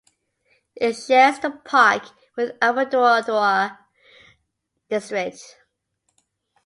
[0.75, 2.05] It shares the park
[2.35, 3.77] with Alipurduar
[4.89, 5.59] district.